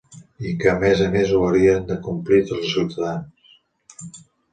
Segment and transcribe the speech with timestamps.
[0.51, 4.25] I que a més a més ho haurien de complir tots els ciutadans.